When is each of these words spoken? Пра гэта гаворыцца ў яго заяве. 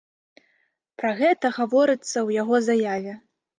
Пра 1.01 1.11
гэта 1.19 1.53
гаворыцца 1.59 2.13
ў 2.13 2.29
яго 2.41 2.55
заяве. 2.73 3.17